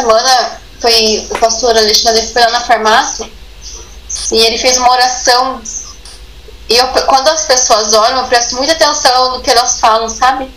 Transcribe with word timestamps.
semana 0.00 0.60
foi 0.80 1.26
o 1.30 1.38
pastor 1.38 1.76
Alexandre 1.76 2.26
foi 2.26 2.42
na 2.42 2.60
farmácia 2.60 3.30
e 4.32 4.38
ele 4.46 4.58
fez 4.58 4.78
uma 4.78 4.90
oração. 4.90 5.60
E 6.68 6.76
eu, 6.76 6.86
quando 7.06 7.28
as 7.28 7.44
pessoas 7.44 7.92
oram, 7.92 8.18
eu 8.18 8.28
presto 8.28 8.56
muita 8.56 8.72
atenção 8.72 9.32
no 9.32 9.42
que 9.42 9.50
elas 9.50 9.78
falam, 9.80 10.08
sabe? 10.08 10.50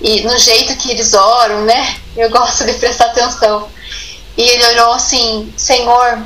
E 0.00 0.22
no 0.22 0.38
jeito 0.38 0.76
que 0.76 0.90
eles 0.90 1.12
oram, 1.12 1.62
né? 1.62 1.98
Eu 2.16 2.30
gosto 2.30 2.64
de 2.64 2.72
prestar 2.74 3.06
atenção. 3.06 3.68
E 4.36 4.42
ele 4.42 4.66
orou 4.78 4.94
assim: 4.94 5.52
Senhor, 5.56 6.22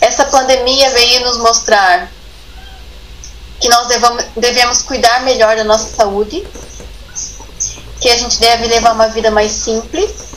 essa 0.00 0.24
pandemia 0.26 0.90
veio 0.90 1.20
nos 1.22 1.38
mostrar 1.38 2.10
que 3.60 3.68
nós 3.68 3.88
devamos, 3.88 4.24
devemos 4.36 4.82
cuidar 4.82 5.22
melhor 5.22 5.56
da 5.56 5.64
nossa 5.64 5.94
saúde, 5.94 6.46
que 8.00 8.10
a 8.10 8.16
gente 8.16 8.38
deve 8.38 8.66
levar 8.66 8.92
uma 8.92 9.08
vida 9.08 9.30
mais 9.30 9.52
simples 9.52 10.31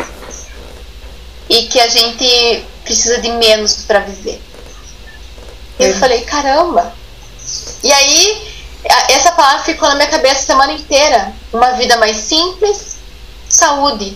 e 1.55 1.68
que 1.68 1.79
a 1.79 1.87
gente 1.87 2.65
precisa 2.83 3.21
de 3.21 3.29
menos 3.29 3.83
para 3.87 4.00
viver. 4.01 4.41
Eu 5.79 5.93
uhum. 5.93 6.00
falei, 6.00 6.21
caramba! 6.21 6.93
E 7.82 7.91
aí, 7.91 8.54
essa 9.09 9.32
palavra 9.32 9.63
ficou 9.63 9.87
na 9.87 9.96
minha 9.96 10.10
cabeça 10.10 10.41
a 10.41 10.46
semana 10.46 10.73
inteira. 10.73 11.33
Uma 11.54 11.71
vida 11.71 11.96
mais 11.96 12.18
simples, 12.18 12.97
saúde. 13.47 14.15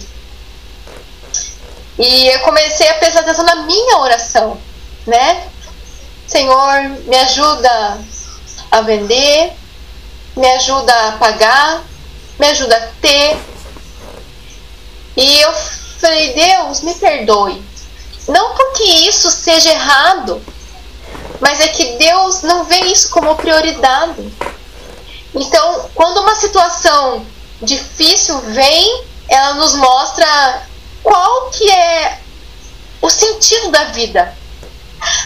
E 1.98 2.28
eu 2.28 2.40
comecei 2.42 2.90
a 2.90 2.96
prestar 2.96 3.22
atenção 3.22 3.46
na 3.46 3.56
minha 3.64 3.98
oração, 4.00 4.60
né? 5.08 5.48
Senhor, 6.28 6.82
me 7.06 7.16
ajuda 7.16 8.00
a 8.70 8.82
vender, 8.82 9.54
me 10.36 10.48
ajuda 10.56 10.94
a 11.08 11.12
pagar, 11.14 11.84
me 12.38 12.48
ajuda 12.48 12.76
a 12.76 12.88
ter. 13.02 13.38
E 15.16 15.42
eu 15.42 15.54
falei, 16.00 16.34
Deus, 16.34 16.82
me 16.82 16.94
perdoe. 16.96 17.64
Não 18.28 18.56
porque 18.56 18.84
isso 18.84 19.30
seja 19.30 19.70
errado, 19.72 20.42
mas 21.40 21.60
é 21.60 21.68
que 21.70 21.98
Deus 21.98 22.42
não 22.42 22.64
vê 22.66 22.80
isso 22.82 23.10
como 23.10 23.36
prioridade. 23.36 24.32
Então, 25.34 25.90
quando 25.96 26.22
uma 26.22 26.36
situação 26.36 27.26
difícil 27.62 28.40
vem, 28.42 29.04
ela 29.28 29.56
nos 29.56 29.76
mostra 29.76 30.64
qual 31.04 31.50
que 31.52 31.70
é 31.70 32.20
o 33.02 33.10
sentido 33.10 33.72
da 33.72 33.86
vida. 33.86 34.36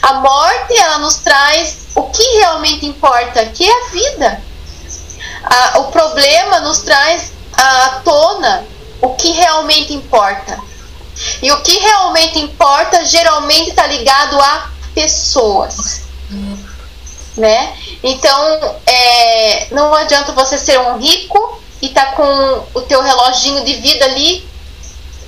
A 0.01 0.13
morte, 0.15 0.77
ela 0.77 0.99
nos 0.99 1.15
traz 1.15 1.87
o 1.95 2.03
que 2.03 2.23
realmente 2.37 2.85
importa, 2.85 3.45
que 3.47 3.67
é 3.67 3.73
a 3.73 3.89
vida. 3.89 4.41
A, 5.43 5.79
o 5.79 5.91
problema 5.91 6.59
nos 6.59 6.79
traz 6.79 7.31
à 7.53 8.01
tona 8.03 8.72
o 9.01 9.09
que 9.15 9.31
realmente 9.31 9.93
importa. 9.93 10.59
E 11.41 11.51
o 11.51 11.61
que 11.61 11.77
realmente 11.79 12.39
importa 12.39 13.05
geralmente 13.05 13.69
está 13.69 13.85
ligado 13.87 14.39
a 14.39 14.71
pessoas. 14.93 16.03
Né? 17.37 17.75
Então, 18.03 18.79
é, 18.85 19.67
não 19.71 19.93
adianta 19.93 20.31
você 20.33 20.57
ser 20.57 20.79
um 20.79 20.97
rico 20.97 21.61
e 21.81 21.89
tá 21.89 22.07
com 22.07 22.63
o 22.73 22.81
teu 22.81 23.01
reloginho 23.01 23.63
de 23.63 23.75
vida 23.75 24.05
ali 24.05 24.47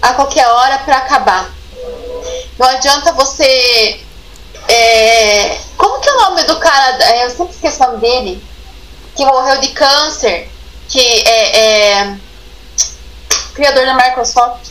a 0.01 0.13
qualquer 0.13 0.47
hora 0.47 0.79
para 0.79 0.97
acabar. 0.97 1.51
Não 2.57 2.67
adianta 2.67 3.11
você 3.11 3.99
é, 4.67 5.57
como 5.77 5.99
que 5.99 6.09
é 6.09 6.13
o 6.13 6.21
nome 6.21 6.43
do 6.43 6.57
cara? 6.57 7.03
É, 7.03 7.25
eu 7.25 7.29
sempre 7.29 7.53
esqueço 7.53 7.83
o 7.83 7.87
nome 7.87 7.99
dele. 7.99 8.43
Que 9.15 9.25
morreu 9.25 9.59
de 9.59 9.69
câncer. 9.69 10.49
Que 10.89 10.99
é, 10.99 11.59
é 11.59 12.17
criador 13.55 13.85
da 13.85 13.95
Microsoft. 13.95 14.69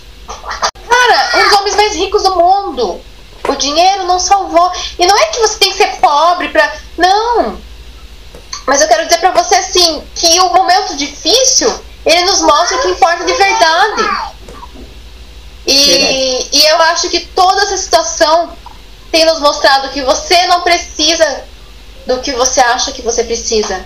Cara, 0.89 1.31
um 1.37 1.49
dos 1.49 1.59
homens 1.59 1.77
mais 1.77 1.97
ricos 1.97 2.23
do 2.23 2.37
mundo. 2.37 3.01
O 3.49 3.55
dinheiro 3.57 4.05
não 4.05 4.21
salvou. 4.21 4.71
E 4.99 5.07
não 5.07 5.17
é 5.17 5.27
que 5.27 5.41
você 5.41 5.59
tem 5.59 5.71
que 5.71 5.77
ser 5.77 5.97
pobre 6.01 6.49
pra. 6.51 6.73
Não! 6.97 7.59
Mas 8.67 8.81
eu 8.81 8.89
quero 8.89 9.05
dizer 9.05 9.19
pra 9.19 9.33
você 9.33 9.57
assim: 9.57 10.03
que 10.15 10.41
o 10.41 10.51
momento 10.51 10.97
difícil 10.97 11.73
ele 12.07 12.25
nos 12.25 12.41
mostra 12.43 12.77
o 12.77 12.83
que 12.83 12.89
importa 12.89 13.25
de 13.25 13.33
verdade. 13.33 14.03
E, 15.67 16.49
e 16.53 16.67
eu 16.67 16.83
acho 16.83 17.09
que 17.09 17.21
toda 17.21 17.63
essa 17.63 17.77
situação 17.77 18.53
tem 19.11 19.25
nos 19.25 19.41
mostrado 19.41 19.89
que 19.91 20.03
você 20.03 20.47
não 20.47 20.61
precisa 20.61 21.45
do 22.07 22.21
que 22.21 22.33
você 22.33 22.61
acha 22.61 22.93
que 22.93 23.01
você 23.01 23.25
precisa. 23.25 23.85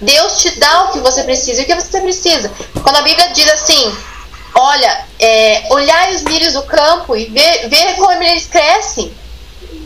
Deus 0.00 0.38
te 0.38 0.58
dá 0.58 0.84
o 0.84 0.92
que 0.92 1.00
você 1.00 1.24
precisa. 1.24 1.60
E 1.60 1.64
o 1.64 1.66
que 1.66 1.74
você 1.74 2.00
precisa? 2.00 2.52
Quando 2.82 2.96
a 2.96 3.02
Bíblia 3.02 3.28
diz 3.32 3.48
assim: 3.50 3.96
Olha, 4.54 5.04
é, 5.18 5.66
olhai 5.70 6.14
os 6.14 6.22
lírios 6.22 6.54
do 6.54 6.62
campo 6.62 7.16
e 7.16 7.26
ver 7.26 7.94
como 7.96 8.22
eles 8.22 8.46
crescem. 8.46 9.12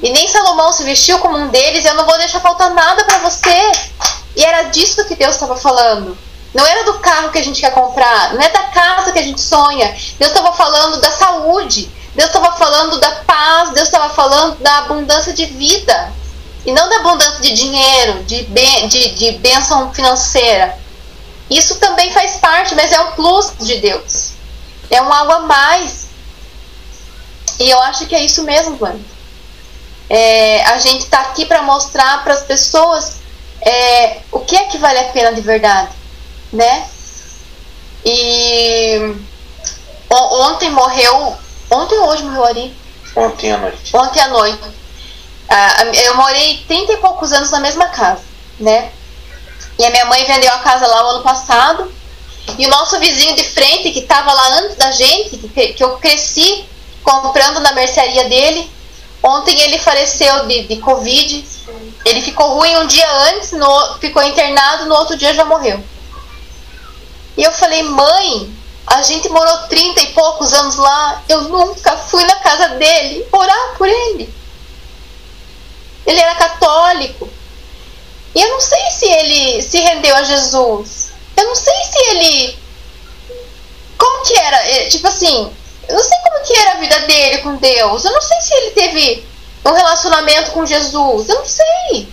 E 0.02 0.10
nem 0.10 0.28
Salomão 0.28 0.72
se 0.72 0.82
vestiu 0.84 1.18
como 1.18 1.36
um 1.36 1.48
deles. 1.48 1.84
Eu 1.84 1.94
não 1.94 2.06
vou 2.06 2.16
deixar 2.18 2.40
faltar 2.40 2.70
nada 2.70 3.04
para 3.04 3.18
você. 3.18 3.72
E 4.36 4.44
era 4.44 4.62
disso 4.64 5.04
que 5.06 5.16
Deus 5.16 5.34
estava 5.34 5.56
falando. 5.56 6.16
Não 6.54 6.66
era 6.66 6.84
do 6.84 6.98
carro 6.98 7.30
que 7.30 7.38
a 7.38 7.44
gente 7.44 7.60
quer 7.60 7.72
comprar, 7.72 8.34
não 8.34 8.42
é 8.42 8.48
da 8.48 8.64
casa 8.64 9.12
que 9.12 9.18
a 9.18 9.22
gente 9.22 9.40
sonha. 9.40 9.86
Deus 10.18 10.32
estava 10.32 10.52
falando 10.52 11.00
da 11.00 11.10
saúde. 11.10 11.90
Deus 12.14 12.28
estava 12.28 12.56
falando 12.56 12.98
da 12.98 13.10
paz, 13.24 13.70
Deus 13.70 13.86
estava 13.86 14.12
falando 14.12 14.56
da 14.58 14.78
abundância 14.78 15.32
de 15.32 15.46
vida. 15.46 16.12
E 16.64 16.72
não 16.72 16.88
da 16.88 16.96
abundância 16.96 17.40
de 17.40 17.52
dinheiro, 17.52 18.22
de, 18.24 18.42
ben, 18.44 18.88
de, 18.88 19.14
de 19.14 19.32
bênção 19.32 19.92
financeira. 19.92 20.78
Isso 21.48 21.78
também 21.78 22.12
faz 22.12 22.36
parte, 22.36 22.74
mas 22.74 22.92
é 22.92 23.00
um 23.00 23.12
plus 23.12 23.52
de 23.58 23.78
Deus. 23.78 24.32
É 24.90 25.00
um 25.00 25.12
algo 25.12 25.32
a 25.32 25.38
mais. 25.40 26.06
E 27.58 27.68
eu 27.68 27.80
acho 27.82 28.06
que 28.06 28.14
é 28.14 28.22
isso 28.22 28.42
mesmo, 28.44 28.76
Vânia. 28.76 29.00
É, 30.08 30.64
a 30.64 30.78
gente 30.78 31.04
está 31.04 31.20
aqui 31.20 31.46
para 31.46 31.62
mostrar 31.62 32.22
para 32.24 32.34
as 32.34 32.42
pessoas 32.42 33.16
é, 33.62 34.18
o 34.32 34.40
que 34.40 34.56
é 34.56 34.64
que 34.64 34.78
vale 34.78 34.98
a 34.98 35.04
pena 35.04 35.32
de 35.32 35.40
verdade, 35.40 35.90
né? 36.52 36.88
E 38.04 39.14
ontem 40.10 40.70
morreu 40.70 41.38
Ontem 41.70 41.96
ou 41.98 42.08
hoje 42.08 42.24
morreu 42.24 42.44
Ari? 42.44 42.76
Ontem 43.14 43.52
à 43.52 43.58
noite. 43.58 43.96
Ontem 43.96 44.20
à 44.20 44.28
noite. 44.28 44.79
Ah, 45.52 45.84
eu 45.92 46.14
morei 46.14 46.64
30 46.68 46.92
e 46.92 46.96
poucos 46.98 47.32
anos 47.32 47.50
na 47.50 47.58
mesma 47.58 47.88
casa, 47.88 48.22
né? 48.60 48.92
E 49.76 49.84
a 49.84 49.90
minha 49.90 50.04
mãe 50.04 50.24
vendeu 50.24 50.52
a 50.52 50.58
casa 50.58 50.86
lá 50.86 51.04
o 51.04 51.10
ano 51.10 51.24
passado. 51.24 51.92
E 52.56 52.66
o 52.66 52.70
nosso 52.70 53.00
vizinho 53.00 53.34
de 53.34 53.42
frente, 53.42 53.90
que 53.90 53.98
estava 53.98 54.32
lá 54.32 54.58
antes 54.58 54.76
da 54.76 54.92
gente, 54.92 55.38
que, 55.38 55.72
que 55.72 55.82
eu 55.82 55.96
cresci 55.96 56.64
comprando 57.02 57.58
na 57.58 57.72
mercearia 57.72 58.28
dele, 58.28 58.70
ontem 59.20 59.60
ele 59.60 59.76
faleceu 59.78 60.46
de, 60.46 60.68
de 60.68 60.76
Covid. 60.76 61.44
Ele 62.04 62.22
ficou 62.22 62.54
ruim 62.54 62.76
um 62.76 62.86
dia 62.86 63.10
antes, 63.32 63.50
no, 63.50 63.98
ficou 63.98 64.22
internado, 64.22 64.86
no 64.86 64.94
outro 64.94 65.16
dia 65.16 65.34
já 65.34 65.44
morreu. 65.44 65.82
E 67.36 67.42
eu 67.42 67.52
falei, 67.52 67.82
mãe, 67.82 68.54
a 68.86 69.02
gente 69.02 69.28
morou 69.28 69.56
30 69.68 70.00
e 70.00 70.06
poucos 70.12 70.52
anos 70.52 70.76
lá. 70.76 71.22
Eu 71.28 71.42
nunca 71.42 71.96
fui 71.96 72.22
na 72.24 72.36
casa 72.36 72.68
dele 72.68 73.26
orar 73.32 73.74
por 73.76 73.88
ele. 73.88 74.39
Ele 76.06 76.20
era 76.20 76.34
católico. 76.34 77.28
E 78.34 78.40
eu 78.40 78.48
não 78.48 78.60
sei 78.60 78.90
se 78.90 79.06
ele 79.06 79.62
se 79.62 79.78
rendeu 79.80 80.14
a 80.14 80.22
Jesus. 80.22 81.12
Eu 81.36 81.46
não 81.46 81.54
sei 81.54 81.74
se 81.84 81.98
ele. 82.10 82.58
Como 83.98 84.24
que 84.24 84.38
era? 84.38 84.56
É, 84.68 84.88
tipo 84.88 85.06
assim, 85.06 85.52
eu 85.88 85.94
não 85.94 86.02
sei 86.02 86.18
como 86.18 86.44
que 86.44 86.56
era 86.56 86.72
a 86.72 86.80
vida 86.80 86.98
dele 87.00 87.38
com 87.38 87.56
Deus. 87.56 88.04
Eu 88.04 88.12
não 88.12 88.22
sei 88.22 88.40
se 88.40 88.54
ele 88.54 88.70
teve 88.70 89.28
um 89.64 89.72
relacionamento 89.72 90.52
com 90.52 90.64
Jesus. 90.64 91.28
Eu 91.28 91.36
não 91.36 91.46
sei. 91.46 92.08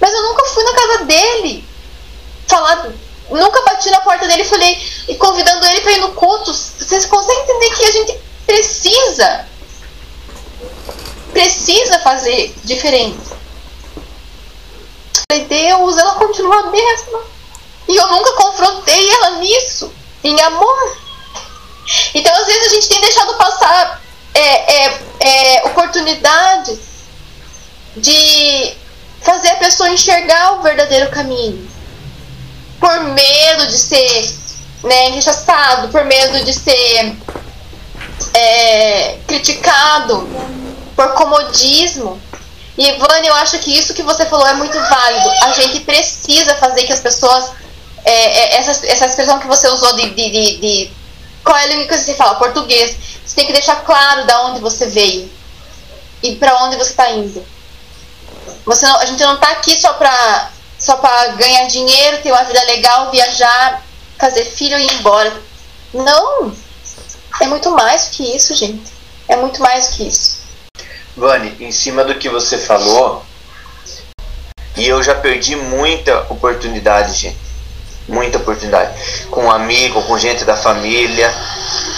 Mas 0.00 0.12
eu 0.12 0.22
nunca 0.22 0.44
fui 0.44 0.64
na 0.64 0.74
casa 0.74 1.04
dele 1.04 1.64
falar 2.46 2.92
nunca 3.30 3.62
bati 3.62 3.90
na 3.90 4.00
porta 4.00 4.26
dele 4.26 4.42
e 4.42 4.46
falei, 4.46 4.78
e 5.08 5.14
convidando 5.16 5.66
ele 5.66 5.80
para 5.80 5.92
ir 5.92 6.00
no 6.00 6.12
culto. 6.12 6.52
Vocês 6.52 7.04
conseguem 7.06 7.42
entender 7.42 7.70
que 7.76 7.84
a 7.84 7.92
gente 7.92 8.20
precisa, 8.46 9.46
precisa 11.38 12.00
fazer 12.00 12.52
diferente. 12.64 13.30
Falei, 15.30 15.44
Deus, 15.44 15.96
ela 15.96 16.14
continua 16.16 16.56
a 16.56 16.70
mesma. 16.70 17.20
E 17.88 17.96
eu 17.96 18.08
nunca 18.08 18.32
confrontei 18.32 19.10
ela 19.10 19.30
nisso, 19.38 19.92
em 20.24 20.40
amor. 20.40 20.96
Então, 22.12 22.34
às 22.34 22.46
vezes, 22.46 22.66
a 22.66 22.74
gente 22.74 22.88
tem 22.88 23.00
deixado 23.00 23.34
passar 23.34 24.02
é, 24.34 24.40
é, 24.40 25.00
é, 25.20 25.66
oportunidades 25.66 26.80
de 27.96 28.76
fazer 29.22 29.50
a 29.50 29.56
pessoa 29.56 29.90
enxergar 29.90 30.54
o 30.54 30.62
verdadeiro 30.62 31.08
caminho 31.10 31.68
por 32.80 33.00
medo 33.04 33.66
de 33.68 33.78
ser 33.78 34.34
né, 34.82 35.10
rechaçado, 35.10 35.88
por 35.88 36.04
medo 36.04 36.44
de 36.44 36.52
ser 36.52 37.16
é, 38.34 39.18
criticado, 39.26 40.28
por 40.98 41.14
comodismo. 41.14 42.20
E 42.76 42.88
Ivane, 42.88 43.28
eu 43.28 43.34
acho 43.34 43.56
que 43.60 43.78
isso 43.78 43.94
que 43.94 44.02
você 44.02 44.26
falou 44.26 44.48
é 44.48 44.54
muito 44.54 44.76
válido. 44.76 45.30
A 45.42 45.52
gente 45.52 45.78
precisa 45.80 46.56
fazer 46.56 46.82
que 46.82 46.92
as 46.92 46.98
pessoas. 46.98 47.52
É, 48.04 48.10
é, 48.10 48.56
essa, 48.56 48.84
essa 48.84 49.06
expressão 49.06 49.38
que 49.38 49.46
você 49.46 49.68
usou 49.68 49.94
de, 49.94 50.10
de, 50.10 50.30
de, 50.30 50.56
de 50.56 50.90
qual 51.44 51.56
é 51.56 51.62
a 51.62 51.66
língua 51.66 51.86
que 51.86 51.96
você 51.96 52.14
fala? 52.14 52.34
Português. 52.34 52.96
Você 53.24 53.36
tem 53.36 53.46
que 53.46 53.52
deixar 53.52 53.76
claro 53.84 54.26
da 54.26 54.46
onde 54.46 54.60
você 54.60 54.86
veio 54.86 55.30
e 56.20 56.34
para 56.34 56.64
onde 56.64 56.76
você 56.76 56.90
está 56.90 57.10
indo. 57.10 57.46
Você 58.64 58.84
não, 58.84 58.96
a 58.98 59.04
gente 59.04 59.22
não 59.22 59.34
está 59.34 59.52
aqui 59.52 59.78
só 59.78 59.92
para 59.92 60.50
só 60.78 60.96
para 60.96 61.28
ganhar 61.32 61.66
dinheiro, 61.66 62.22
ter 62.22 62.32
uma 62.32 62.44
vida 62.44 62.62
legal, 62.64 63.10
viajar, 63.10 63.84
fazer 64.18 64.44
filho 64.44 64.78
e 64.78 64.84
ir 64.84 64.92
embora. 64.94 65.32
Não. 65.94 66.52
É 67.40 67.46
muito 67.46 67.70
mais 67.70 68.08
que 68.08 68.24
isso, 68.36 68.54
gente. 68.54 68.92
É 69.28 69.36
muito 69.36 69.60
mais 69.60 69.88
que 69.88 70.08
isso. 70.08 70.37
Vani, 71.18 71.56
em 71.60 71.72
cima 71.72 72.04
do 72.04 72.14
que 72.14 72.28
você 72.28 72.56
falou, 72.56 73.24
e 74.78 74.86
eu 74.86 75.02
já 75.02 75.14
perdi 75.16 75.56
muita 75.56 76.20
oportunidade, 76.30 77.12
gente. 77.12 77.36
Muita 78.08 78.38
oportunidade. 78.38 78.92
Com 79.28 79.46
um 79.46 79.50
amigo, 79.50 80.00
com 80.04 80.16
gente 80.16 80.44
da 80.44 80.56
família. 80.56 81.34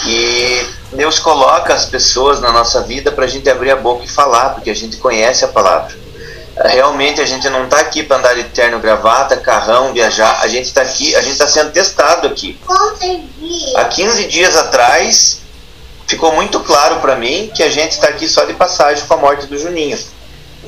E 0.07 0.65
Deus 0.91 1.19
coloca 1.19 1.73
as 1.73 1.85
pessoas 1.85 2.41
na 2.41 2.51
nossa 2.51 2.81
vida 2.81 3.11
para 3.11 3.25
a 3.25 3.27
gente 3.27 3.47
abrir 3.47 3.69
a 3.69 3.75
boca 3.75 4.03
e 4.03 4.07
falar, 4.07 4.55
porque 4.55 4.71
a 4.71 4.75
gente 4.75 4.97
conhece 4.97 5.45
a 5.45 5.49
palavra. 5.49 5.95
Realmente 6.65 7.21
a 7.21 7.25
gente 7.25 7.47
não 7.49 7.65
está 7.65 7.79
aqui 7.79 8.01
para 8.01 8.17
andar 8.17 8.33
de 8.33 8.45
terno, 8.45 8.79
gravata, 8.79 9.37
carrão, 9.37 9.93
viajar. 9.93 10.39
A 10.41 10.47
gente 10.47 10.65
está 10.65 10.81
aqui, 10.81 11.15
a 11.15 11.21
gente 11.21 11.33
está 11.33 11.47
sendo 11.47 11.71
testado 11.71 12.27
aqui. 12.27 12.59
Há 13.77 13.85
15 13.85 14.25
dias 14.25 14.57
atrás, 14.57 15.40
ficou 16.11 16.33
muito 16.33 16.59
claro 16.61 16.99
para 16.99 17.15
mim 17.15 17.51
que 17.53 17.63
a 17.63 17.69
gente 17.69 17.91
está 17.93 18.07
aqui 18.07 18.27
só 18.27 18.45
de 18.45 18.53
passagem 18.53 19.05
com 19.05 19.13
a 19.13 19.17
morte 19.17 19.47
do 19.47 19.57
Juninho. 19.57 19.97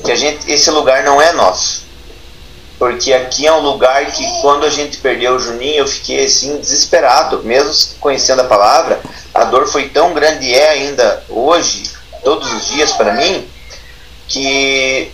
Que 0.04 0.12
a 0.12 0.16
gente, 0.16 0.52
esse 0.52 0.70
lugar 0.72 1.04
não 1.04 1.22
é 1.22 1.32
nosso 1.32 1.84
porque 2.84 3.14
aqui 3.14 3.48
é 3.48 3.54
um 3.54 3.62
lugar 3.62 4.06
que 4.08 4.26
quando 4.42 4.66
a 4.66 4.70
gente 4.70 4.98
perdeu 4.98 5.36
o 5.36 5.40
Juninho 5.40 5.78
eu 5.78 5.88
fiquei 5.88 6.26
assim 6.26 6.58
desesperado, 6.58 7.42
mesmo 7.42 7.72
conhecendo 8.02 8.42
a 8.42 8.44
palavra, 8.44 9.00
a 9.34 9.46
dor 9.46 9.68
foi 9.68 9.88
tão 9.88 10.14
grande 10.14 10.48
e 10.48 10.54
é 10.54 10.70
ainda 10.72 11.24
hoje, 11.30 11.84
todos 12.26 12.52
os 12.52 12.68
dias 12.68 12.92
para 12.92 13.14
mim, 13.14 13.48
que 14.28 15.10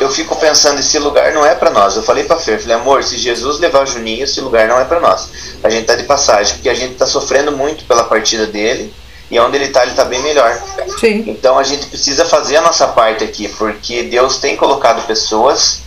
eu 0.00 0.10
fico 0.10 0.34
pensando 0.34 0.80
esse 0.80 0.98
lugar 0.98 1.32
não 1.32 1.46
é 1.46 1.54
para 1.54 1.70
nós. 1.70 1.94
Eu 1.94 2.02
falei 2.02 2.24
para 2.24 2.36
Fer, 2.36 2.60
falei 2.60 2.74
amor, 2.74 3.04
se 3.04 3.16
Jesus 3.16 3.60
levar 3.60 3.84
o 3.84 3.86
Juninho, 3.86 4.24
esse 4.24 4.40
lugar 4.40 4.66
não 4.66 4.80
é 4.80 4.84
para 4.84 4.98
nós. 4.98 5.28
A 5.62 5.70
gente 5.70 5.86
tá 5.86 5.94
de 5.94 6.02
passagem, 6.02 6.54
porque 6.54 6.68
a 6.68 6.74
gente 6.74 6.96
tá 6.96 7.06
sofrendo 7.06 7.52
muito 7.52 7.84
pela 7.84 8.02
partida 8.02 8.44
dele. 8.44 8.92
E 9.30 9.38
onde 9.40 9.56
ele 9.56 9.66
está, 9.66 9.82
ele 9.82 9.92
está 9.92 10.04
bem 10.04 10.22
melhor. 10.22 10.60
Sim. 11.00 11.24
Então 11.26 11.58
a 11.58 11.62
gente 11.62 11.86
precisa 11.86 12.24
fazer 12.24 12.56
a 12.56 12.60
nossa 12.60 12.88
parte 12.88 13.24
aqui, 13.24 13.48
porque 13.48 14.02
Deus 14.04 14.38
tem 14.38 14.56
colocado 14.56 15.06
pessoas 15.06 15.84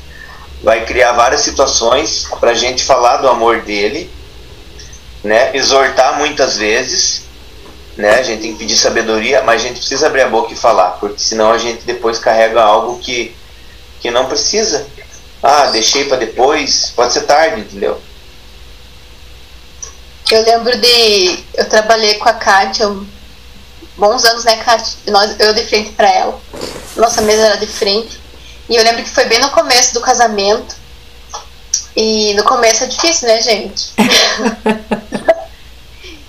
vai 0.61 0.85
criar 0.85 1.13
várias 1.13 1.41
situações 1.41 2.27
para 2.39 2.51
a 2.51 2.55
gente 2.55 2.83
falar 2.83 3.17
do 3.17 3.29
amor 3.29 3.61
dele, 3.61 4.09
né? 5.23 5.55
Exortar 5.55 6.17
muitas 6.17 6.57
vezes, 6.57 7.23
né? 7.95 8.15
A 8.15 8.23
gente 8.23 8.41
tem 8.41 8.53
que 8.53 8.59
pedir 8.59 8.77
sabedoria, 8.77 9.41
mas 9.43 9.61
a 9.61 9.67
gente 9.67 9.79
precisa 9.79 10.07
abrir 10.07 10.21
a 10.21 10.29
boca 10.29 10.53
e 10.53 10.55
falar, 10.55 10.91
porque 10.99 11.19
senão 11.19 11.51
a 11.51 11.57
gente 11.57 11.83
depois 11.85 12.19
carrega 12.19 12.61
algo 12.61 12.99
que 12.99 13.35
que 13.99 14.11
não 14.11 14.27
precisa. 14.27 14.85
Ah, 15.41 15.67
deixei 15.67 16.05
para 16.05 16.17
depois, 16.17 16.91
pode 16.95 17.13
ser 17.13 17.21
tarde, 17.21 17.61
entendeu? 17.61 17.99
Eu 20.29 20.43
lembro 20.43 20.77
de 20.77 21.43
eu 21.55 21.69
trabalhei 21.69 22.15
com 22.15 22.29
a 22.29 22.33
Kátia 22.33 22.87
bons 23.97 24.23
anos, 24.23 24.43
né, 24.43 24.57
Kátia? 24.57 24.97
Nós, 25.07 25.39
eu 25.39 25.53
de 25.53 25.65
frente 25.65 25.91
para 25.91 26.09
ela. 26.09 26.39
Nossa 26.95 27.21
mesa 27.21 27.47
era 27.47 27.57
de 27.57 27.67
frente. 27.67 28.19
E 28.69 28.75
eu 28.75 28.83
lembro 28.83 29.03
que 29.03 29.09
foi 29.09 29.25
bem 29.25 29.39
no 29.39 29.49
começo 29.49 29.93
do 29.93 30.01
casamento. 30.01 30.75
E 31.95 32.33
no 32.35 32.43
começo 32.43 32.83
é 32.83 32.87
difícil, 32.87 33.27
né, 33.27 33.41
gente? 33.41 33.91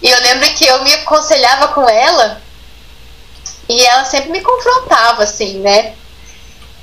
e 0.01 0.09
eu 0.09 0.21
lembro 0.21 0.49
que 0.55 0.67
eu 0.67 0.83
me 0.83 0.95
aconselhava 0.95 1.69
com 1.69 1.89
ela 1.89 2.41
e 3.69 3.85
ela 3.85 4.05
sempre 4.05 4.31
me 4.31 4.41
confrontava, 4.41 5.25
assim, 5.25 5.59
né? 5.59 5.95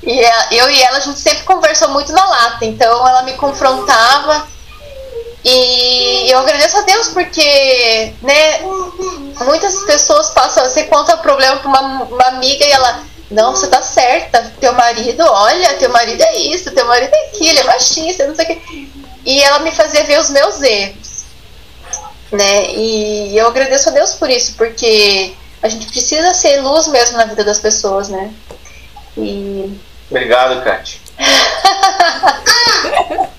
E 0.02 0.20
eu 0.52 0.70
e 0.70 0.82
ela, 0.82 0.98
a 0.98 1.00
gente 1.00 1.18
sempre 1.18 1.42
conversou 1.42 1.88
muito 1.88 2.12
na 2.12 2.24
lata, 2.24 2.64
então 2.64 3.08
ela 3.08 3.22
me 3.22 3.34
confrontava. 3.34 4.46
E 5.48 6.28
eu 6.28 6.40
agradeço 6.40 6.76
a 6.76 6.80
Deus 6.80 7.10
porque, 7.10 8.12
né, 8.20 8.62
muitas 9.44 9.76
pessoas 9.84 10.30
passam, 10.30 10.64
você 10.64 10.82
conta 10.84 11.14
o 11.14 11.18
problema 11.18 11.58
para 11.58 11.68
uma, 11.68 12.02
uma 12.02 12.24
amiga 12.24 12.64
e 12.64 12.72
ela, 12.72 13.04
não, 13.30 13.52
você 13.52 13.68
tá 13.68 13.80
certa. 13.80 14.52
Teu 14.58 14.72
marido, 14.72 15.22
olha, 15.24 15.74
teu 15.74 15.88
marido 15.90 16.20
é 16.20 16.36
isso, 16.36 16.72
teu 16.72 16.84
marido 16.84 17.14
é 17.14 17.26
aquilo, 17.28 17.60
é 17.60 17.62
machista, 17.62 18.26
não 18.26 18.34
sei 18.34 18.44
o 18.44 18.48
que. 18.48 18.90
E 19.24 19.40
ela 19.40 19.60
me 19.60 19.70
fazia 19.70 20.02
ver 20.02 20.18
os 20.18 20.30
meus 20.30 20.60
erros. 20.62 21.26
Né? 22.32 22.72
E 22.72 23.38
eu 23.38 23.46
agradeço 23.46 23.90
a 23.90 23.92
Deus 23.92 24.14
por 24.14 24.28
isso, 24.28 24.54
porque 24.56 25.32
a 25.62 25.68
gente 25.68 25.86
precisa 25.86 26.34
ser 26.34 26.60
luz 26.60 26.88
mesmo 26.88 27.18
na 27.18 27.24
vida 27.24 27.44
das 27.44 27.60
pessoas, 27.60 28.08
né? 28.08 28.34
E... 29.16 29.78
Obrigado, 30.10 30.64
Kátia. 30.64 30.98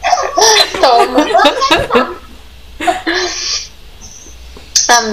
Toma. 0.79 1.25
Amém. 4.89 5.11